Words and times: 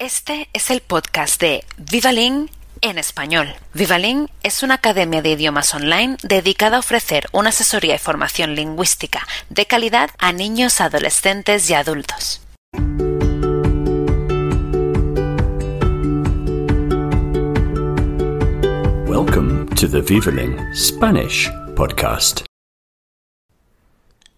Este 0.00 0.48
es 0.54 0.70
el 0.70 0.80
podcast 0.80 1.38
de 1.42 1.62
Vivalin 1.76 2.48
en 2.80 2.96
español. 2.96 3.48
Vivalin 3.74 4.30
es 4.42 4.62
una 4.62 4.76
academia 4.76 5.20
de 5.20 5.32
idiomas 5.32 5.74
online 5.74 6.16
dedicada 6.22 6.78
a 6.78 6.80
ofrecer 6.80 7.26
una 7.32 7.50
asesoría 7.50 7.96
y 7.96 7.98
formación 7.98 8.54
lingüística 8.54 9.20
de 9.50 9.66
calidad 9.66 10.08
a 10.18 10.32
niños, 10.32 10.80
adolescentes 10.80 11.68
y 11.68 11.74
adultos. 11.74 12.40
Welcome 19.06 19.66
to 19.78 19.86
the 19.86 20.00
Vivalin 20.00 20.56
Spanish 20.74 21.50
podcast. 21.76 22.46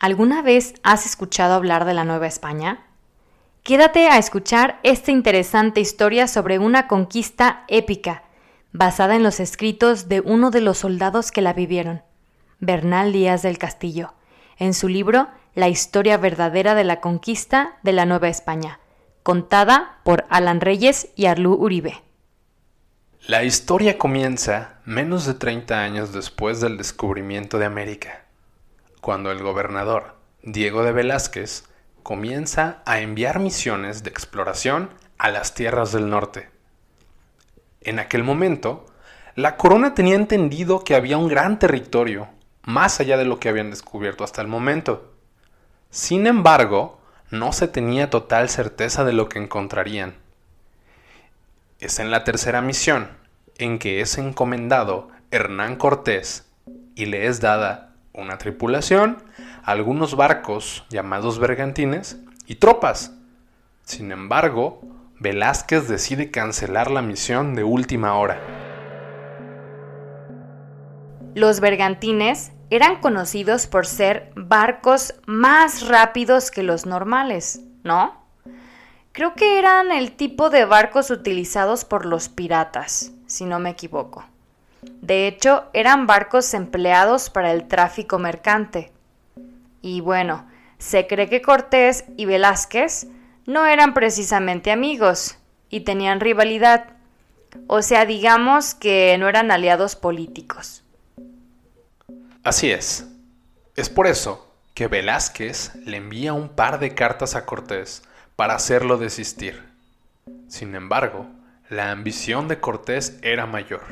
¿Alguna 0.01 0.43
vez 0.43 0.75
has 0.83 1.07
escuchado 1.07 1.55
hablar 1.55 1.85
de 1.85 1.95
la 1.95 2.03
Nueva 2.05 2.27
España? 2.27 2.89
Quédate 3.63 4.09
a 4.09 4.19
escuchar 4.19 4.81
esta 4.83 5.13
interesante 5.13 5.81
historia 5.81 6.27
sobre 6.27 6.59
una 6.59 6.89
conquista 6.89 7.65
épica, 7.69 8.25
basada 8.73 9.15
en 9.15 9.23
los 9.23 9.39
escritos 9.39 10.09
de 10.09 10.21
uno 10.21 10.51
de 10.51 10.61
los 10.61 10.79
soldados 10.79 11.31
que 11.31 11.43
la 11.43 11.53
vivieron, 11.53 12.03
Bernal 12.59 13.13
Díaz 13.13 13.43
del 13.43 13.59
Castillo, 13.59 14.15
en 14.59 14.75
su 14.75 14.89
libro 14.89 15.29
La 15.55 15.69
historia 15.69 16.17
verdadera 16.17 16.75
de 16.75 16.83
la 16.83 17.01
conquista 17.01 17.79
de 17.85 17.93
la 17.93 18.05
Nueva 18.05 18.29
España, 18.29 18.81
contada 19.23 20.01
por 20.03 20.25
Alan 20.29 20.61
Reyes 20.61 21.11
y 21.15 21.27
Arlú 21.27 21.55
Uribe. 21.55 22.03
La 23.29 23.45
historia 23.45 23.97
comienza 23.97 24.81
menos 24.85 25.25
de 25.25 25.35
30 25.35 25.85
años 25.85 26.13
después 26.13 26.61
del 26.61 26.79
descubrimiento 26.79 27.61
de 27.61 27.67
América, 27.67 28.25
cuando 29.01 29.31
el 29.31 29.41
gobernador 29.41 30.17
Diego 30.43 30.83
de 30.83 30.91
Velázquez 30.91 31.69
comienza 32.03 32.83
a 32.85 33.01
enviar 33.01 33.39
misiones 33.39 34.03
de 34.03 34.11
exploración 34.11 34.91
a 35.19 35.31
las 35.31 35.55
tierras 35.55 35.93
del 35.93 36.09
norte. 36.11 36.51
En 37.81 37.99
aquel 37.99 38.25
momento, 38.25 38.87
la 39.35 39.57
corona 39.57 39.95
tenía 39.95 40.15
entendido 40.15 40.85
que 40.85 40.95
había 40.95 41.19
un 41.19 41.29
gran 41.29 41.59
territorio, 41.59 42.29
más 42.63 43.01
allá 43.01 43.17
de 43.17 43.25
lo 43.25 43.41
que 43.41 43.49
habían 43.49 43.71
descubierto 43.71 44.25
hasta 44.25 44.43
el 44.43 44.49
momento. 44.49 45.13
Sin 45.91 46.27
embargo, 46.27 47.01
no 47.31 47.53
se 47.53 47.67
tenía 47.67 48.11
total 48.11 48.49
certeza 48.49 49.05
de 49.05 49.13
lo 49.13 49.29
que 49.29 49.39
encontrarían. 49.39 50.15
Es 51.81 51.99
en 51.99 52.11
la 52.11 52.25
tercera 52.25 52.61
misión 52.61 53.09
en 53.59 53.79
que 53.79 54.01
es 54.01 54.19
encomendado 54.19 55.09
Hernán 55.31 55.77
Cortés 55.77 56.47
y 56.95 57.07
le 57.07 57.27
es 57.27 57.41
dada 57.41 57.95
una 58.13 58.39
tripulación, 58.39 59.23
algunos 59.63 60.17
barcos 60.17 60.85
llamados 60.91 61.39
bergantines 61.39 62.19
y 62.47 62.57
tropas. 62.57 63.13
Sin 63.85 64.13
embargo, 64.13 64.81
Velázquez 65.21 65.89
decide 65.89 66.31
cancelar 66.31 66.91
la 66.91 67.03
misión 67.03 67.55
de 67.55 67.65
última 67.65 68.15
hora. 68.15 68.41
Los 71.35 71.61
bergantines 71.61 72.53
eran 72.71 73.01
conocidos 73.01 73.67
por 73.67 73.87
ser 73.87 74.33
barcos 74.35 75.15
más 75.27 75.87
rápidos 75.89 76.51
que 76.51 76.63
los 76.63 76.87
normales, 76.87 77.61
¿no? 77.85 78.21
Creo 79.13 79.35
que 79.35 79.59
eran 79.59 79.93
el 79.93 80.13
tipo 80.13 80.49
de 80.49 80.65
barcos 80.65 81.11
utilizados 81.11 81.85
por 81.85 82.07
los 82.07 82.29
piratas, 82.29 83.13
si 83.27 83.45
no 83.45 83.59
me 83.59 83.71
equivoco. 83.71 84.25
De 85.03 85.29
hecho, 85.29 85.65
eran 85.75 86.07
barcos 86.07 86.55
empleados 86.55 87.31
para 87.31 87.53
el 87.53 87.69
tráfico 87.69 88.19
mercante. 88.19 88.91
Y 89.83 90.01
bueno, 90.01 90.47
se 90.79 91.07
cree 91.07 91.29
que 91.29 91.43
Cortés 91.43 92.05
y 92.17 92.25
Velázquez 92.25 93.09
no 93.47 93.67
eran 93.67 93.93
precisamente 93.93 94.71
amigos 94.71 95.37
y 95.69 95.81
tenían 95.81 96.21
rivalidad. 96.21 96.91
O 97.67 97.83
sea, 97.83 98.07
digamos 98.07 98.75
que 98.75 99.17
no 99.19 99.29
eran 99.29 99.51
aliados 99.51 99.97
políticos. 99.97 100.83
Así 102.45 102.71
es. 102.71 103.07
Es 103.77 103.91
por 103.91 104.07
eso 104.07 104.49
que 104.75 104.87
Velázquez 104.87 105.75
le 105.85 105.99
envía 105.99 106.33
un 106.33 106.49
par 106.49 106.79
de 106.79 106.95
cartas 106.95 107.35
a 107.35 107.45
Cortés 107.45 108.03
para 108.37 108.55
hacerlo 108.55 108.97
desistir. 108.97 109.63
Sin 110.49 110.75
embargo, 110.75 111.27
la 111.69 111.91
ambición 111.91 112.49
de 112.49 112.61
Cortés 112.61 113.19
era 113.23 113.47
mayor. 113.47 113.83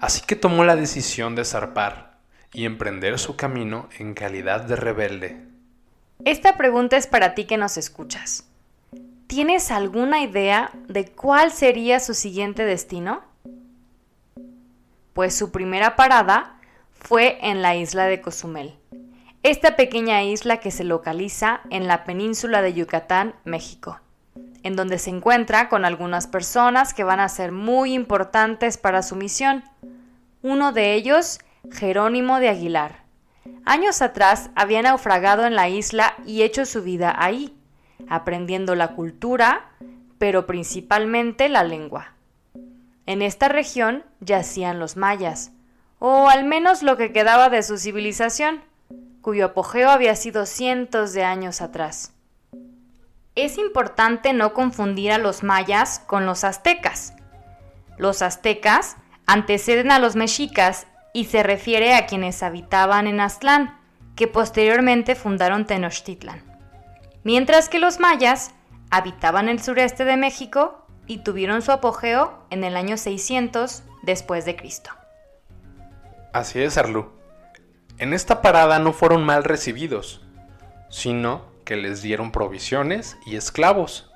Así 0.00 0.22
que 0.26 0.36
tomó 0.36 0.64
la 0.64 0.76
decisión 0.76 1.34
de 1.34 1.44
zarpar 1.44 2.13
y 2.54 2.64
emprender 2.64 3.18
su 3.18 3.36
camino 3.36 3.88
en 3.98 4.14
calidad 4.14 4.62
de 4.62 4.76
rebelde. 4.76 5.36
Esta 6.24 6.56
pregunta 6.56 6.96
es 6.96 7.06
para 7.06 7.34
ti 7.34 7.44
que 7.44 7.58
nos 7.58 7.76
escuchas. 7.76 8.48
¿Tienes 9.26 9.70
alguna 9.70 10.22
idea 10.22 10.70
de 10.88 11.06
cuál 11.06 11.50
sería 11.50 12.00
su 12.00 12.14
siguiente 12.14 12.64
destino? 12.64 13.22
Pues 15.12 15.34
su 15.34 15.50
primera 15.50 15.96
parada 15.96 16.56
fue 16.92 17.38
en 17.42 17.60
la 17.60 17.76
isla 17.76 18.06
de 18.06 18.20
Cozumel, 18.20 18.74
esta 19.44 19.76
pequeña 19.76 20.22
isla 20.22 20.56
que 20.56 20.70
se 20.70 20.84
localiza 20.84 21.60
en 21.68 21.86
la 21.86 22.04
península 22.04 22.62
de 22.62 22.72
Yucatán, 22.72 23.34
México, 23.44 24.00
en 24.62 24.74
donde 24.74 24.98
se 24.98 25.10
encuentra 25.10 25.68
con 25.68 25.84
algunas 25.84 26.26
personas 26.26 26.94
que 26.94 27.04
van 27.04 27.20
a 27.20 27.28
ser 27.28 27.52
muy 27.52 27.92
importantes 27.92 28.78
para 28.78 29.02
su 29.02 29.16
misión. 29.16 29.62
Uno 30.40 30.72
de 30.72 30.94
ellos, 30.94 31.40
Jerónimo 31.72 32.40
de 32.40 32.48
Aguilar. 32.48 33.04
Años 33.64 34.02
atrás 34.02 34.50
había 34.54 34.82
naufragado 34.82 35.46
en 35.46 35.54
la 35.54 35.68
isla 35.68 36.14
y 36.26 36.42
hecho 36.42 36.66
su 36.66 36.82
vida 36.82 37.14
ahí, 37.16 37.54
aprendiendo 38.08 38.74
la 38.74 38.88
cultura, 38.88 39.70
pero 40.18 40.46
principalmente 40.46 41.48
la 41.48 41.64
lengua. 41.64 42.12
En 43.06 43.22
esta 43.22 43.48
región 43.48 44.04
yacían 44.20 44.78
los 44.78 44.96
mayas, 44.96 45.52
o 45.98 46.28
al 46.28 46.44
menos 46.44 46.82
lo 46.82 46.96
que 46.96 47.12
quedaba 47.12 47.48
de 47.50 47.62
su 47.62 47.78
civilización 47.78 48.62
cuyo 49.24 49.46
apogeo 49.46 49.88
había 49.88 50.14
sido 50.16 50.44
cientos 50.44 51.14
de 51.14 51.24
años 51.24 51.62
atrás. 51.62 52.12
Es 53.34 53.56
importante 53.56 54.34
no 54.34 54.52
confundir 54.52 55.12
a 55.12 55.18
los 55.18 55.42
mayas 55.42 55.98
con 55.98 56.26
los 56.26 56.44
aztecas. 56.44 57.14
Los 57.96 58.20
aztecas 58.20 58.96
anteceden 59.24 59.90
a 59.90 59.98
los 59.98 60.14
mexicas 60.14 60.86
y 61.14 61.26
se 61.26 61.42
refiere 61.42 61.94
a 61.94 62.06
quienes 62.06 62.42
habitaban 62.42 63.06
en 63.06 63.20
Aztlán, 63.20 63.78
que 64.16 64.26
posteriormente 64.26 65.14
fundaron 65.14 65.64
Tenochtitlan. 65.64 66.42
Mientras 67.22 67.70
que 67.70 67.78
los 67.78 68.00
mayas 68.00 68.50
habitaban 68.90 69.48
el 69.48 69.62
sureste 69.62 70.04
de 70.04 70.16
México 70.18 70.86
y 71.06 71.18
tuvieron 71.18 71.62
su 71.62 71.72
apogeo 71.72 72.44
en 72.50 72.64
el 72.64 72.76
año 72.76 72.96
600 72.96 73.84
después 74.02 74.44
de 74.44 74.56
Cristo. 74.56 74.90
Así 76.32 76.60
es, 76.60 76.76
Arlu. 76.76 77.12
En 77.98 78.12
esta 78.12 78.42
parada 78.42 78.80
no 78.80 78.92
fueron 78.92 79.24
mal 79.24 79.44
recibidos, 79.44 80.20
sino 80.90 81.46
que 81.64 81.76
les 81.76 82.02
dieron 82.02 82.32
provisiones 82.32 83.16
y 83.24 83.36
esclavos, 83.36 84.12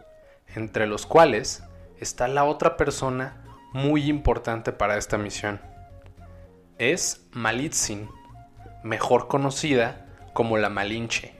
entre 0.55 0.89
los 0.89 1.07
cuales 1.07 1.63
está 2.01 2.27
la 2.27 2.45
otra 2.45 2.77
persona 2.77 3.45
muy 3.73 4.09
importante 4.09 4.73
para 4.73 4.97
esta 4.97 5.17
misión. 5.17 5.61
Es 6.79 7.27
Malitzin, 7.33 8.09
mejor 8.85 9.29
conocida 9.29 10.07
como 10.33 10.59
la 10.59 10.69
Malinche, 10.69 11.35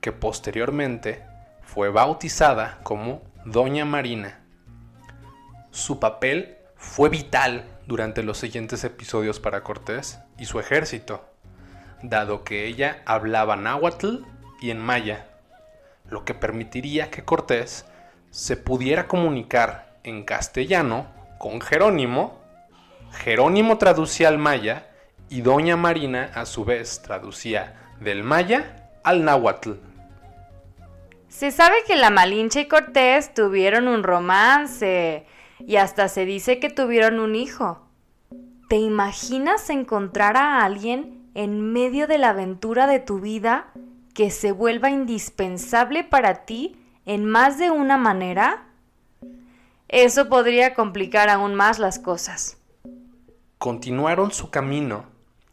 que 0.00 0.12
posteriormente 0.12 1.24
fue 1.62 1.88
bautizada 1.88 2.80
como 2.82 3.22
Doña 3.44 3.84
Marina. 3.84 4.40
Su 5.70 6.00
papel 6.00 6.56
fue 6.76 7.08
vital 7.08 7.64
durante 7.86 8.22
los 8.22 8.38
siguientes 8.38 8.82
episodios 8.82 9.38
para 9.38 9.62
Cortés 9.62 10.18
y 10.36 10.46
su 10.46 10.58
ejército 10.58 11.24
dado 12.02 12.42
que 12.42 12.66
ella 12.66 13.02
hablaba 13.06 13.56
náhuatl 13.56 14.24
y 14.60 14.70
en 14.70 14.80
maya, 14.80 15.26
lo 16.08 16.24
que 16.24 16.34
permitiría 16.34 17.10
que 17.10 17.24
Cortés 17.24 17.86
se 18.30 18.56
pudiera 18.56 19.06
comunicar 19.06 19.98
en 20.02 20.24
castellano 20.24 21.06
con 21.38 21.60
Jerónimo, 21.60 22.41
Jerónimo 23.12 23.78
traducía 23.78 24.28
al 24.28 24.38
maya 24.38 24.88
y 25.28 25.42
Doña 25.42 25.76
Marina 25.76 26.30
a 26.34 26.44
su 26.44 26.64
vez 26.64 27.02
traducía 27.02 27.92
del 28.00 28.24
maya 28.24 28.90
al 29.04 29.24
náhuatl. 29.24 29.72
Se 31.28 31.50
sabe 31.50 31.76
que 31.86 31.96
la 31.96 32.10
Malinche 32.10 32.62
y 32.62 32.68
Cortés 32.68 33.32
tuvieron 33.32 33.88
un 33.88 34.02
romance 34.02 35.26
y 35.58 35.76
hasta 35.76 36.08
se 36.08 36.26
dice 36.26 36.58
que 36.58 36.68
tuvieron 36.68 37.20
un 37.20 37.34
hijo. 37.34 37.86
¿Te 38.68 38.76
imaginas 38.76 39.70
encontrar 39.70 40.36
a 40.36 40.64
alguien 40.64 41.30
en 41.34 41.72
medio 41.72 42.06
de 42.06 42.18
la 42.18 42.30
aventura 42.30 42.86
de 42.86 43.00
tu 43.00 43.20
vida 43.20 43.72
que 44.14 44.30
se 44.30 44.52
vuelva 44.52 44.90
indispensable 44.90 46.04
para 46.04 46.44
ti 46.44 46.76
en 47.06 47.24
más 47.24 47.58
de 47.58 47.70
una 47.70 47.96
manera? 47.96 48.64
Eso 49.88 50.28
podría 50.28 50.74
complicar 50.74 51.28
aún 51.28 51.54
más 51.54 51.78
las 51.78 51.98
cosas. 51.98 52.61
Continuaron 53.62 54.32
su 54.32 54.50
camino 54.50 55.04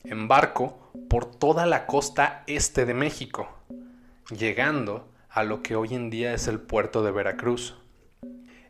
en 0.04 0.28
barco 0.28 0.92
por 1.12 1.28
toda 1.28 1.68
la 1.68 1.86
costa 1.86 2.44
este 2.48 2.88
de 2.88 2.96
México, 2.96 3.48
llegando 4.32 5.08
a 5.30 5.44
lo 5.44 5.62
que 5.62 5.76
hoy 5.76 5.94
en 5.94 6.10
día 6.10 6.34
es 6.34 6.48
el 6.48 6.60
puerto 6.60 7.04
de 7.04 7.12
Veracruz. 7.12 7.76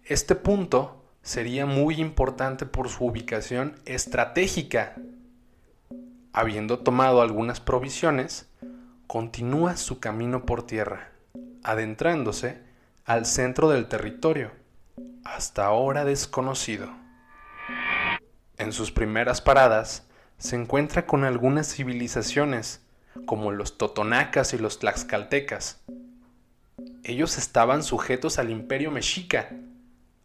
Este 0.04 0.36
punto 0.36 1.06
sería 1.22 1.66
muy 1.66 2.02
importante 2.02 2.66
por 2.66 2.90
su 2.90 3.06
ubicación 3.06 3.76
estratégica. 3.86 4.96
Habiendo 6.34 6.80
tomado 6.80 7.22
algunas 7.22 7.62
provisiones, 7.62 8.50
continúa 9.08 9.78
su 9.78 10.02
camino 10.02 10.46
por 10.46 10.64
tierra, 10.64 11.12
adentrándose 11.64 12.62
al 13.06 13.26
centro 13.26 13.70
del 13.70 13.88
territorio, 13.88 14.52
hasta 15.24 15.66
ahora 15.66 16.04
desconocido. 16.04 16.90
En 18.60 18.74
sus 18.74 18.92
primeras 18.92 19.40
paradas 19.40 20.06
se 20.38 20.58
encuentra 20.58 21.06
con 21.06 21.24
algunas 21.24 21.74
civilizaciones, 21.74 22.82
como 23.26 23.54
los 23.54 23.78
totonacas 23.78 24.54
y 24.54 24.58
los 24.58 24.80
tlaxcaltecas. 24.80 25.82
Ellos 27.06 27.38
estaban 27.38 27.84
sujetos 27.84 28.38
al 28.38 28.50
imperio 28.50 28.92
mexica, 28.92 29.50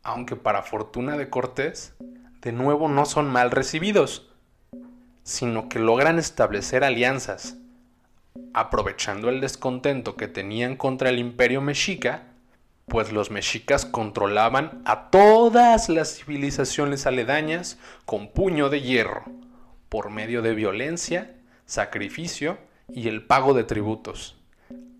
aunque 0.02 0.34
para 0.34 0.62
fortuna 0.62 1.16
de 1.16 1.30
Cortés, 1.30 1.94
de 2.42 2.50
nuevo 2.50 2.88
no 2.88 3.06
son 3.06 3.30
mal 3.30 3.52
recibidos, 3.52 4.28
sino 5.22 5.68
que 5.68 5.78
logran 5.78 6.18
establecer 6.18 6.82
alianzas. 6.82 7.56
Aprovechando 8.52 9.28
el 9.28 9.40
descontento 9.40 10.16
que 10.16 10.26
tenían 10.26 10.74
contra 10.76 11.08
el 11.08 11.20
imperio 11.20 11.60
mexica, 11.60 12.33
pues 12.86 13.12
los 13.12 13.30
mexicas 13.30 13.86
controlaban 13.86 14.82
a 14.84 15.10
todas 15.10 15.88
las 15.88 16.16
civilizaciones 16.16 17.06
aledañas 17.06 17.78
con 18.04 18.28
puño 18.28 18.68
de 18.68 18.82
hierro, 18.82 19.24
por 19.88 20.10
medio 20.10 20.42
de 20.42 20.54
violencia, 20.54 21.34
sacrificio 21.66 22.58
y 22.88 23.08
el 23.08 23.24
pago 23.24 23.54
de 23.54 23.64
tributos, 23.64 24.36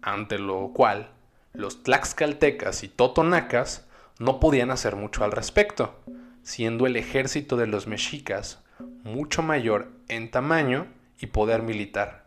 ante 0.03 0.39
lo 0.39 0.73
cual 0.73 1.11
los 1.53 1.83
tlaxcaltecas 1.83 2.83
y 2.83 2.89
totonacas 2.89 3.87
no 4.19 4.41
podían 4.41 4.71
hacer 4.71 4.97
mucho 4.97 5.25
al 5.25 5.33
respecto, 5.33 6.01
siendo 6.43 6.87
el 6.87 6.97
ejército 6.97 7.57
de 7.57 7.67
los 7.67 7.87
mexicas 7.87 8.65
mucho 9.05 9.43
mayor 9.43 9.93
en 10.09 10.31
tamaño 10.31 10.87
y 11.21 11.27
poder 11.27 11.63
militar. 11.63 12.27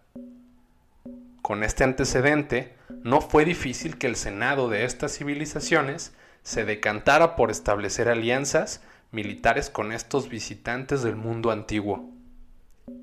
Con 1.42 1.64
este 1.64 1.84
antecedente, 1.84 2.77
no 3.04 3.22
fue 3.22 3.46
difícil 3.46 3.98
que 3.98 4.08
el 4.08 4.16
Senado 4.16 4.70
de 4.70 4.86
estas 4.86 5.18
civilizaciones 5.18 6.14
se 6.44 6.66
decantara 6.66 7.36
por 7.36 7.52
establecer 7.52 8.10
alianzas 8.10 8.82
militares 9.12 9.70
con 9.70 9.92
estos 9.92 10.30
visitantes 10.30 11.04
del 11.04 11.16
mundo 11.16 11.52
antiguo. 11.52 12.10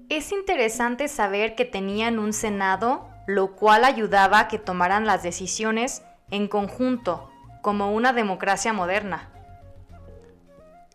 Es 0.08 0.32
interesante 0.32 1.08
saber 1.08 1.55
que 1.55 1.64
tenían 1.64 2.19
un 2.19 2.32
Senado, 2.32 3.08
lo 3.26 3.56
cual 3.56 3.85
ayudaba 3.85 4.41
a 4.41 4.49
que 4.49 4.58
tomaran 4.58 5.06
las 5.06 5.23
decisiones 5.23 6.02
en 6.31 6.49
conjunto, 6.49 7.31
como 7.62 7.93
una 7.93 8.12
democracia 8.12 8.73
moderna. 8.73 9.31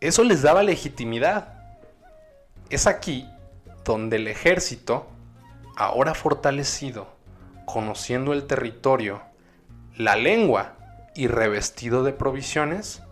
Eso 0.00 0.24
les 0.24 0.42
daba 0.42 0.62
legitimidad. 0.62 1.54
Es 2.68 2.86
aquí 2.86 3.28
donde 3.84 4.16
el 4.16 4.28
ejército, 4.28 5.06
ahora 5.76 6.14
fortalecido, 6.14 7.19
conociendo 7.72 8.32
el 8.32 8.46
territorio, 8.46 9.22
la 9.96 10.16
lengua 10.16 10.76
y 11.14 11.26
revestido 11.26 12.02
de 12.02 12.12
provisiones, 12.12 13.02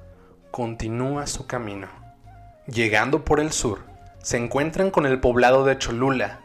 continúa 0.51 1.27
su 1.27 1.47
camino. 1.47 1.89
Llegando 2.67 3.25
por 3.25 3.41
el 3.41 3.53
sur, 3.53 3.85
se 4.23 4.37
encuentran 4.37 4.91
con 4.91 5.07
el 5.07 5.21
poblado 5.21 5.65
de 5.65 5.79
Cholula, 5.79 6.41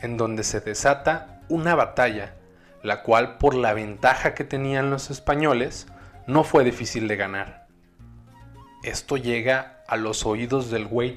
en 0.00 0.16
donde 0.16 0.44
se 0.44 0.60
desata 0.60 1.40
una 1.48 1.74
batalla, 1.74 2.34
la 2.82 3.02
cual 3.02 3.38
por 3.38 3.54
la 3.54 3.74
ventaja 3.74 4.34
que 4.34 4.44
tenían 4.44 4.90
los 4.90 5.10
españoles 5.10 5.86
no 6.26 6.44
fue 6.44 6.64
difícil 6.64 7.08
de 7.08 7.16
ganar. 7.16 7.66
Esto 8.82 9.16
llega 9.16 9.82
a 9.88 9.96
los 9.96 10.24
oídos 10.24 10.70
del 10.70 10.86
güey 10.86 11.16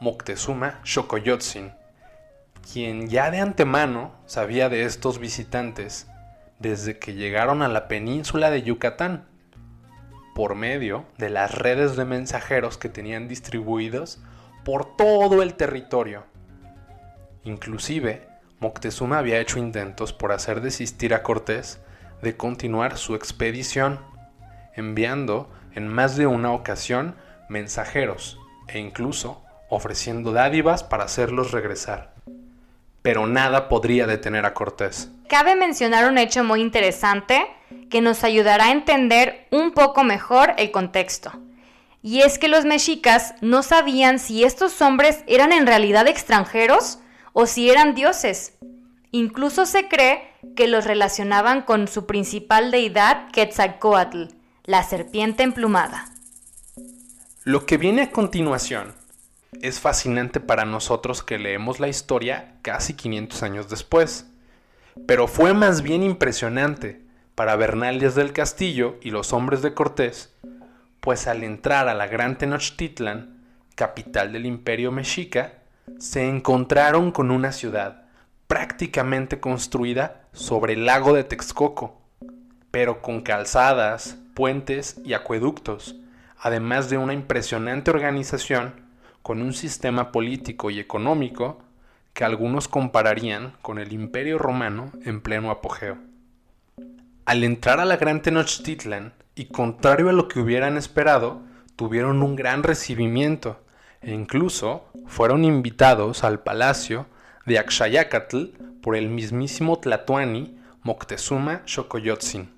Moctezuma 0.00 0.80
Xocoyotzin, 0.84 1.72
quien 2.60 3.08
ya 3.08 3.30
de 3.30 3.40
antemano 3.40 4.12
sabía 4.26 4.68
de 4.68 4.84
estos 4.84 5.18
visitantes 5.18 6.06
desde 6.58 6.98
que 6.98 7.14
llegaron 7.14 7.62
a 7.62 7.68
la 7.68 7.88
península 7.88 8.50
de 8.50 8.62
Yucatán, 8.62 9.26
por 10.34 10.54
medio 10.54 11.04
de 11.18 11.30
las 11.30 11.54
redes 11.54 11.96
de 11.96 12.04
mensajeros 12.04 12.78
que 12.78 12.88
tenían 12.88 13.28
distribuidos 13.28 14.22
por 14.64 14.96
todo 14.96 15.42
el 15.42 15.54
territorio. 15.54 16.24
Inclusive, 17.44 18.28
Moctezuma 18.58 19.18
había 19.18 19.40
hecho 19.40 19.58
intentos 19.58 20.12
por 20.12 20.32
hacer 20.32 20.60
desistir 20.60 21.14
a 21.14 21.22
Cortés 21.22 21.80
de 22.22 22.36
continuar 22.36 22.98
su 22.98 23.14
expedición, 23.14 24.00
enviando 24.74 25.50
en 25.72 25.88
más 25.88 26.16
de 26.16 26.26
una 26.26 26.52
ocasión 26.52 27.16
mensajeros 27.48 28.38
e 28.68 28.78
incluso 28.78 29.42
ofreciendo 29.70 30.32
dádivas 30.32 30.84
para 30.84 31.04
hacerlos 31.04 31.52
regresar. 31.52 32.19
Pero 33.02 33.26
nada 33.26 33.68
podría 33.68 34.06
detener 34.06 34.44
a 34.46 34.54
Cortés. 34.54 35.10
Cabe 35.28 35.56
mencionar 35.56 36.08
un 36.08 36.18
hecho 36.18 36.44
muy 36.44 36.60
interesante 36.60 37.46
que 37.88 38.00
nos 38.00 38.24
ayudará 38.24 38.66
a 38.66 38.72
entender 38.72 39.46
un 39.50 39.72
poco 39.72 40.04
mejor 40.04 40.54
el 40.56 40.70
contexto. 40.70 41.32
Y 42.02 42.22
es 42.22 42.38
que 42.38 42.48
los 42.48 42.64
mexicas 42.64 43.34
no 43.40 43.62
sabían 43.62 44.18
si 44.18 44.44
estos 44.44 44.80
hombres 44.80 45.22
eran 45.26 45.52
en 45.52 45.66
realidad 45.66 46.08
extranjeros 46.08 46.98
o 47.32 47.46
si 47.46 47.70
eran 47.70 47.94
dioses. 47.94 48.54
Incluso 49.12 49.66
se 49.66 49.88
cree 49.88 50.30
que 50.56 50.66
los 50.66 50.84
relacionaban 50.84 51.62
con 51.62 51.88
su 51.88 52.06
principal 52.06 52.70
deidad 52.70 53.28
Quetzalcoatl, 53.32 54.24
la 54.64 54.82
serpiente 54.82 55.42
emplumada. 55.42 56.06
Lo 57.44 57.66
que 57.66 57.76
viene 57.76 58.02
a 58.02 58.10
continuación 58.10 58.94
es 59.62 59.80
fascinante 59.80 60.40
para 60.40 60.64
nosotros 60.64 61.22
que 61.22 61.38
leemos 61.38 61.80
la 61.80 61.88
historia 61.88 62.54
casi 62.62 62.94
500 62.94 63.42
años 63.42 63.68
después, 63.68 64.26
pero 65.06 65.28
fue 65.28 65.54
más 65.54 65.82
bien 65.82 66.02
impresionante 66.02 67.02
para 67.34 67.56
Bernal 67.56 67.98
del 67.98 68.32
Castillo 68.32 68.96
y 69.02 69.10
los 69.10 69.32
hombres 69.32 69.62
de 69.62 69.74
Cortés, 69.74 70.34
pues 71.00 71.26
al 71.26 71.44
entrar 71.44 71.88
a 71.88 71.94
la 71.94 72.06
Gran 72.06 72.36
Tenochtitlan, 72.38 73.38
capital 73.74 74.32
del 74.32 74.46
imperio 74.46 74.92
mexica, 74.92 75.54
se 75.98 76.28
encontraron 76.28 77.12
con 77.12 77.30
una 77.30 77.52
ciudad 77.52 78.04
prácticamente 78.46 79.40
construida 79.40 80.22
sobre 80.32 80.74
el 80.74 80.86
lago 80.86 81.14
de 81.14 81.24
Texcoco, 81.24 82.00
pero 82.70 83.00
con 83.00 83.22
calzadas, 83.22 84.18
puentes 84.34 85.00
y 85.04 85.14
acueductos, 85.14 85.96
además 86.38 86.90
de 86.90 86.98
una 86.98 87.14
impresionante 87.14 87.90
organización 87.90 88.89
con 89.22 89.42
un 89.42 89.52
sistema 89.52 90.12
político 90.12 90.70
y 90.70 90.78
económico 90.78 91.62
que 92.12 92.24
algunos 92.24 92.68
compararían 92.68 93.54
con 93.62 93.78
el 93.78 93.92
imperio 93.92 94.38
romano 94.38 94.92
en 95.04 95.20
pleno 95.20 95.50
apogeo. 95.50 95.98
Al 97.24 97.44
entrar 97.44 97.80
a 97.80 97.84
la 97.84 97.96
Gran 97.96 98.22
Tenochtitlan, 98.22 99.12
y 99.34 99.46
contrario 99.46 100.08
a 100.08 100.12
lo 100.12 100.28
que 100.28 100.40
hubieran 100.40 100.76
esperado, 100.76 101.40
tuvieron 101.76 102.22
un 102.22 102.36
gran 102.36 102.62
recibimiento 102.62 103.60
e 104.02 104.12
incluso 104.12 104.84
fueron 105.06 105.44
invitados 105.44 106.24
al 106.24 106.40
palacio 106.40 107.06
de 107.46 107.58
Axayacatl 107.58 108.46
por 108.82 108.96
el 108.96 109.08
mismísimo 109.08 109.78
Tlatuani 109.78 110.58
Moctezuma 110.82 111.62
Xocoyotzin. 111.66 112.50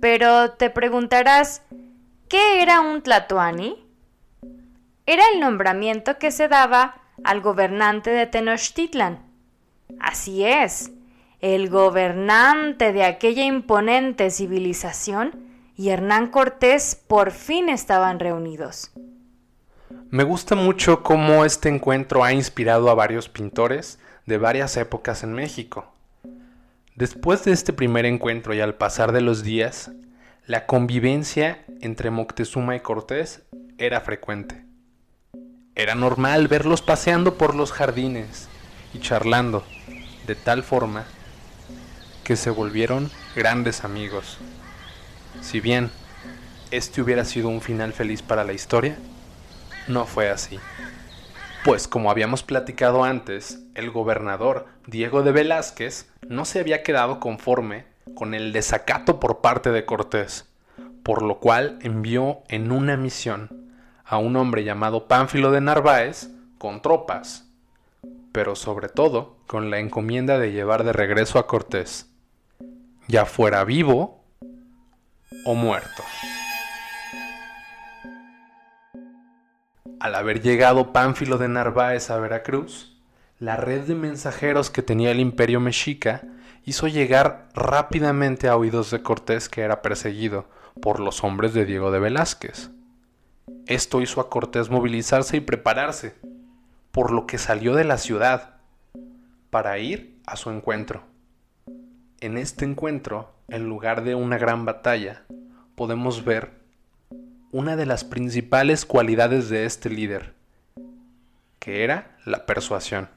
Pero 0.00 0.52
te 0.52 0.70
preguntarás, 0.70 1.62
¿qué 2.28 2.62
era 2.62 2.80
un 2.80 3.02
Tlatuani? 3.02 3.85
Era 5.06 5.22
el 5.32 5.38
nombramiento 5.38 6.18
que 6.18 6.32
se 6.32 6.48
daba 6.48 6.96
al 7.22 7.40
gobernante 7.40 8.10
de 8.10 8.26
Tenochtitlan. 8.26 9.20
Así 10.00 10.44
es, 10.44 10.90
el 11.40 11.70
gobernante 11.70 12.92
de 12.92 13.04
aquella 13.04 13.44
imponente 13.44 14.30
civilización 14.30 15.46
y 15.76 15.90
Hernán 15.90 16.26
Cortés 16.26 17.00
por 17.06 17.30
fin 17.30 17.68
estaban 17.68 18.18
reunidos. 18.18 18.90
Me 20.10 20.24
gusta 20.24 20.56
mucho 20.56 21.04
cómo 21.04 21.44
este 21.44 21.68
encuentro 21.68 22.24
ha 22.24 22.32
inspirado 22.32 22.90
a 22.90 22.94
varios 22.94 23.28
pintores 23.28 24.00
de 24.24 24.38
varias 24.38 24.76
épocas 24.76 25.22
en 25.22 25.34
México. 25.34 25.86
Después 26.96 27.44
de 27.44 27.52
este 27.52 27.72
primer 27.72 28.06
encuentro 28.06 28.54
y 28.54 28.60
al 28.60 28.74
pasar 28.74 29.12
de 29.12 29.20
los 29.20 29.44
días, 29.44 29.92
la 30.46 30.66
convivencia 30.66 31.64
entre 31.80 32.10
Moctezuma 32.10 32.74
y 32.74 32.80
Cortés 32.80 33.42
era 33.78 34.00
frecuente. 34.00 34.65
Era 35.78 35.94
normal 35.94 36.48
verlos 36.48 36.80
paseando 36.80 37.34
por 37.34 37.54
los 37.54 37.70
jardines 37.70 38.48
y 38.94 38.98
charlando, 38.98 39.62
de 40.26 40.34
tal 40.34 40.62
forma 40.62 41.04
que 42.24 42.34
se 42.36 42.48
volvieron 42.48 43.10
grandes 43.34 43.84
amigos. 43.84 44.38
Si 45.42 45.60
bien 45.60 45.90
este 46.70 47.02
hubiera 47.02 47.26
sido 47.26 47.50
un 47.50 47.60
final 47.60 47.92
feliz 47.92 48.22
para 48.22 48.42
la 48.42 48.54
historia, 48.54 48.96
no 49.86 50.06
fue 50.06 50.30
así. 50.30 50.58
Pues 51.62 51.86
como 51.86 52.10
habíamos 52.10 52.42
platicado 52.42 53.04
antes, 53.04 53.58
el 53.74 53.90
gobernador 53.90 54.68
Diego 54.86 55.22
de 55.22 55.32
Velázquez 55.32 56.08
no 56.26 56.46
se 56.46 56.58
había 56.58 56.82
quedado 56.82 57.20
conforme 57.20 57.84
con 58.14 58.32
el 58.32 58.54
desacato 58.54 59.20
por 59.20 59.42
parte 59.42 59.70
de 59.72 59.84
Cortés, 59.84 60.46
por 61.02 61.20
lo 61.20 61.38
cual 61.38 61.78
envió 61.82 62.38
en 62.48 62.72
una 62.72 62.96
misión 62.96 63.65
a 64.06 64.18
un 64.18 64.36
hombre 64.36 64.62
llamado 64.62 65.08
Pánfilo 65.08 65.50
de 65.50 65.60
Narváez 65.60 66.30
con 66.58 66.80
tropas, 66.80 67.48
pero 68.32 68.54
sobre 68.54 68.88
todo 68.88 69.36
con 69.46 69.70
la 69.70 69.80
encomienda 69.80 70.38
de 70.38 70.52
llevar 70.52 70.84
de 70.84 70.92
regreso 70.92 71.38
a 71.38 71.46
Cortés, 71.46 72.08
ya 73.08 73.26
fuera 73.26 73.64
vivo 73.64 74.24
o 75.44 75.54
muerto. 75.54 76.04
Al 79.98 80.14
haber 80.14 80.40
llegado 80.40 80.92
Pánfilo 80.92 81.36
de 81.36 81.48
Narváez 81.48 82.10
a 82.10 82.18
Veracruz, 82.18 82.96
la 83.40 83.56
red 83.56 83.82
de 83.82 83.94
mensajeros 83.94 84.70
que 84.70 84.82
tenía 84.82 85.10
el 85.10 85.18
imperio 85.18 85.58
mexica 85.58 86.22
hizo 86.64 86.86
llegar 86.86 87.48
rápidamente 87.54 88.48
a 88.48 88.56
oídos 88.56 88.90
de 88.90 89.02
Cortés 89.02 89.48
que 89.48 89.62
era 89.62 89.82
perseguido 89.82 90.46
por 90.80 91.00
los 91.00 91.24
hombres 91.24 91.54
de 91.54 91.64
Diego 91.64 91.90
de 91.90 91.98
Velázquez. 91.98 92.70
Esto 93.66 94.00
hizo 94.00 94.20
a 94.20 94.30
Cortés 94.30 94.70
movilizarse 94.70 95.36
y 95.36 95.40
prepararse, 95.40 96.14
por 96.92 97.10
lo 97.10 97.26
que 97.26 97.38
salió 97.38 97.74
de 97.74 97.84
la 97.84 97.98
ciudad 97.98 98.56
para 99.50 99.78
ir 99.78 100.18
a 100.26 100.36
su 100.36 100.50
encuentro. 100.50 101.02
En 102.20 102.38
este 102.38 102.64
encuentro, 102.64 103.32
en 103.48 103.68
lugar 103.68 104.04
de 104.04 104.14
una 104.14 104.38
gran 104.38 104.64
batalla, 104.64 105.24
podemos 105.74 106.24
ver 106.24 106.52
una 107.52 107.76
de 107.76 107.86
las 107.86 108.04
principales 108.04 108.84
cualidades 108.84 109.48
de 109.48 109.64
este 109.64 109.90
líder, 109.90 110.34
que 111.58 111.84
era 111.84 112.16
la 112.24 112.46
persuasión, 112.46 113.08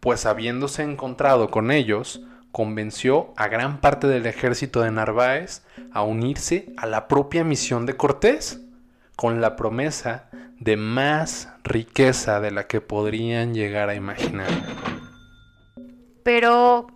pues 0.00 0.26
habiéndose 0.26 0.82
encontrado 0.82 1.50
con 1.50 1.70
ellos, 1.70 2.22
convenció 2.52 3.32
a 3.36 3.48
gran 3.48 3.80
parte 3.80 4.06
del 4.06 4.26
ejército 4.26 4.80
de 4.80 4.90
Narváez 4.90 5.62
a 5.92 6.02
unirse 6.02 6.72
a 6.76 6.86
la 6.86 7.08
propia 7.08 7.44
misión 7.44 7.86
de 7.86 7.96
Cortés, 7.96 8.60
con 9.20 9.42
la 9.42 9.54
promesa 9.54 10.30
de 10.60 10.78
más 10.78 11.50
riqueza 11.62 12.40
de 12.40 12.52
la 12.52 12.66
que 12.66 12.80
podrían 12.80 13.52
llegar 13.52 13.90
a 13.90 13.94
imaginar. 13.94 14.48
Pero, 16.22 16.86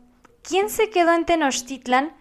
¿quién 0.40 0.70
se 0.70 0.88
quedó 0.88 1.12
en 1.12 1.26
Tenochtitlan 1.26 2.14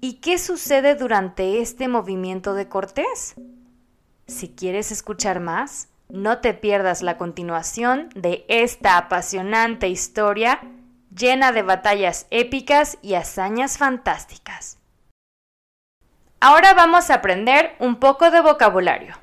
y 0.00 0.14
qué 0.22 0.38
sucede 0.38 0.94
durante 0.94 1.60
este 1.60 1.86
movimiento 1.86 2.54
de 2.54 2.70
Cortés? 2.70 3.34
Si 4.26 4.48
quieres 4.48 4.90
escuchar 4.90 5.40
más, 5.40 5.90
no 6.08 6.38
te 6.38 6.54
pierdas 6.54 7.02
la 7.02 7.18
continuación 7.18 8.08
de 8.14 8.46
esta 8.48 8.96
apasionante 8.96 9.86
historia 9.90 10.60
llena 11.14 11.52
de 11.52 11.60
batallas 11.60 12.26
épicas 12.30 12.96
y 13.02 13.16
hazañas 13.16 13.76
fantásticas. 13.76 14.78
Ahora 16.40 16.72
vamos 16.72 17.10
a 17.10 17.16
aprender 17.16 17.76
un 17.80 17.96
poco 17.96 18.30
de 18.30 18.40
vocabulario. 18.40 19.21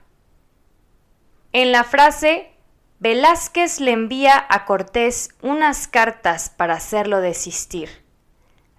En 1.51 1.72
la 1.72 1.84
frase 1.84 2.51
Velázquez 3.00 3.79
le 3.79 3.91
envía 3.91 4.46
a 4.50 4.65
Cortés 4.65 5.29
unas 5.41 5.88
cartas 5.88 6.50
para 6.50 6.75
hacerlo 6.75 7.22
desistir. 7.22 7.89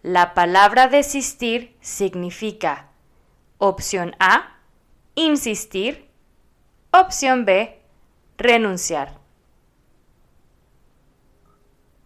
La 0.02 0.34
palabra 0.34 0.86
desistir 0.86 1.76
significa 1.80 2.88
opción 3.58 4.14
A, 4.20 4.56
insistir, 5.16 6.08
opción 6.92 7.44
B, 7.44 7.82
renunciar. 8.38 9.18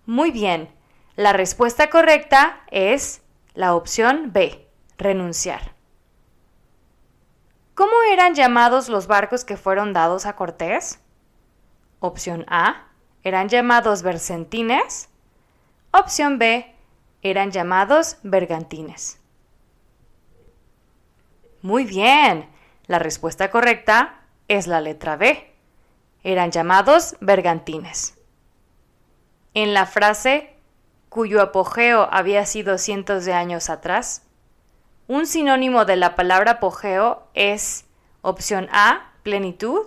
Muy 0.06 0.30
bien, 0.30 0.70
la 1.16 1.32
respuesta 1.32 1.90
correcta 1.90 2.64
es 2.70 3.22
la 3.52 3.74
opción 3.74 4.32
B, 4.32 4.66
renunciar. 4.96 5.73
¿Cómo 7.74 7.92
eran 8.10 8.34
llamados 8.34 8.88
los 8.88 9.06
barcos 9.06 9.44
que 9.44 9.56
fueron 9.56 9.92
dados 9.92 10.26
a 10.26 10.36
Cortés? 10.36 11.00
Opción 11.98 12.44
A, 12.48 12.88
eran 13.24 13.48
llamados 13.48 14.02
bercentines. 14.02 15.08
Opción 15.90 16.38
B, 16.38 16.72
eran 17.22 17.50
llamados 17.50 18.18
bergantines. 18.22 19.18
Muy 21.62 21.84
bien, 21.84 22.48
la 22.86 22.98
respuesta 22.98 23.50
correcta 23.50 24.20
es 24.48 24.66
la 24.66 24.80
letra 24.80 25.16
B. 25.16 25.52
Eran 26.22 26.52
llamados 26.52 27.16
bergantines. 27.20 28.18
En 29.54 29.72
la 29.72 29.86
frase 29.86 30.54
cuyo 31.08 31.40
apogeo 31.40 32.08
había 32.10 32.44
sido 32.44 32.76
cientos 32.76 33.24
de 33.24 33.32
años 33.32 33.70
atrás? 33.70 34.22
Un 35.06 35.26
sinónimo 35.26 35.84
de 35.84 35.96
la 35.96 36.16
palabra 36.16 36.52
apogeo 36.52 37.28
es 37.34 37.84
opción 38.22 38.68
A, 38.72 39.12
plenitud, 39.22 39.86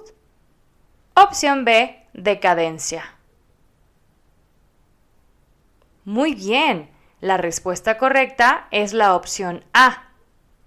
opción 1.15 1.65
B, 1.65 2.05
decadencia. 2.13 3.15
Muy 6.05 6.35
bien, 6.35 6.91
la 7.19 7.37
respuesta 7.37 7.97
correcta 7.97 8.67
es 8.69 8.93
la 8.93 9.15
opción 9.15 9.65
A, 9.73 10.11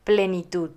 plenitud. 0.02 0.70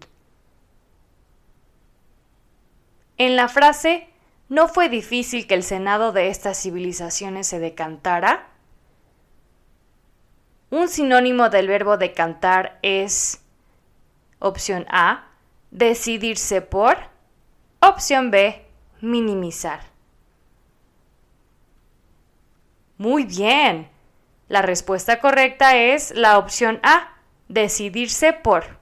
En 3.18 3.36
la 3.36 3.48
frase, 3.48 4.08
no 4.50 4.68
fue 4.68 4.88
difícil 4.88 5.48
que 5.48 5.56
el 5.56 5.64
Senado 5.64 6.12
de 6.12 6.28
estas 6.28 6.62
civilizaciones 6.62 7.48
se 7.48 7.60
decantara, 7.60 8.50
un 10.70 10.90
sinónimo 10.90 11.50
del 11.50 11.68
verbo 11.68 11.98
decantar 11.98 12.80
es 12.82 13.43
opción 14.44 14.86
A, 14.90 15.28
decidirse 15.72 16.62
por, 16.62 16.98
opción 17.80 18.30
B, 18.30 18.66
minimizar. 19.02 19.82
Muy 22.98 23.24
bien. 23.24 23.90
La 24.50 24.62
respuesta 24.62 25.20
correcta 25.20 25.78
es 25.78 26.12
la 26.12 26.38
opción 26.38 26.80
A, 26.84 27.14
decidirse 27.48 28.34
por. 28.34 28.78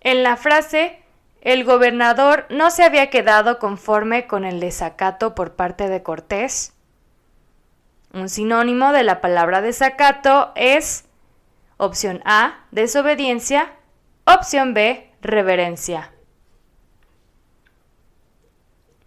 En 0.00 0.22
la 0.22 0.36
frase, 0.36 1.02
el 1.42 1.64
gobernador 1.64 2.46
no 2.48 2.70
se 2.70 2.84
había 2.84 3.10
quedado 3.10 3.58
conforme 3.58 4.26
con 4.26 4.44
el 4.44 4.60
desacato 4.60 5.34
por 5.34 5.54
parte 5.56 5.88
de 5.88 6.02
Cortés, 6.02 6.72
un 8.16 8.30
sinónimo 8.30 8.92
de 8.92 9.02
la 9.02 9.20
palabra 9.20 9.60
desacato 9.60 10.52
es 10.54 11.04
opción 11.76 12.22
A, 12.24 12.64
desobediencia, 12.70 13.72
opción 14.24 14.74
B, 14.74 15.12
reverencia. 15.20 16.12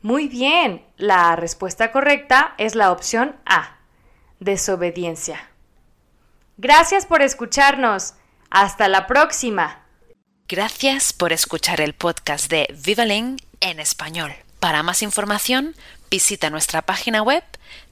Muy 0.01 0.27
bien, 0.27 0.85
la 0.97 1.35
respuesta 1.35 1.91
correcta 1.91 2.53
es 2.57 2.75
la 2.75 2.91
opción 2.91 3.35
A, 3.45 3.79
desobediencia. 4.39 5.49
Gracias 6.57 7.05
por 7.05 7.21
escucharnos. 7.21 8.13
Hasta 8.49 8.87
la 8.87 9.05
próxima. 9.07 9.83
Gracias 10.47 11.13
por 11.13 11.31
escuchar 11.31 11.79
el 11.81 11.93
podcast 11.93 12.49
de 12.49 12.73
Vivalin 12.83 13.37
en 13.59 13.79
español. 13.79 14.33
Para 14.59 14.81
más 14.83 15.03
información, 15.03 15.75
visita 16.09 16.49
nuestra 16.49 16.81
página 16.81 17.21
web 17.21 17.43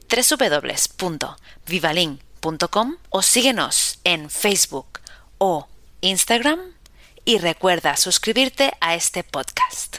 www.vivalin.com 0.09 2.95
o 3.09 3.21
síguenos 3.21 3.86
en 4.07 4.29
Facebook 4.29 5.01
o 5.37 5.67
Instagram 5.99 6.61
y 7.25 7.39
recuerda 7.39 7.97
suscribirte 7.97 8.71
a 8.79 8.95
este 8.95 9.21
podcast. 9.25 9.97